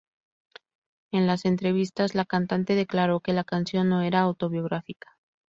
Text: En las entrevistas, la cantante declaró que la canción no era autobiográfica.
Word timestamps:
En 1.11 1.27
las 1.27 1.45
entrevistas, 1.45 2.15
la 2.15 2.25
cantante 2.25 2.73
declaró 2.73 3.19
que 3.19 3.33
la 3.33 3.43
canción 3.43 3.87
no 3.89 4.01
era 4.01 4.21
autobiográfica. 4.21 5.15